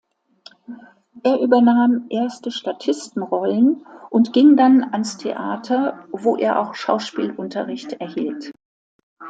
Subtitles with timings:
[1.21, 8.51] Er übernahm erste Statistenrollen und ging dann ans Theater, wo er auch Schauspielunterricht erhielt.